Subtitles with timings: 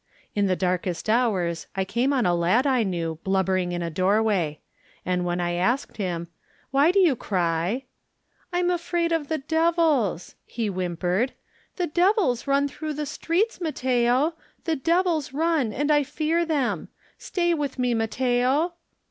[0.33, 4.59] In the darkest hours I came on a lad I knew blubbering in a doorway.
[5.05, 6.27] And when I asked him,
[6.71, 7.85] "Why do you cry?"
[8.51, 11.33] "I'm afraid of the devils," he whimpered.
[11.75, 14.33] "The devils run through the streets, Mat teo.
[14.63, 16.87] The devils run and I fear them.
[17.19, 18.73] Stay with me, Matteo."